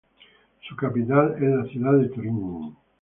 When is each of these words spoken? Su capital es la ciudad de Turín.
Su 0.67 0.75
capital 0.75 1.35
es 1.35 1.43
la 1.55 1.65
ciudad 1.71 1.93
de 1.93 2.09
Turín. 2.09 2.75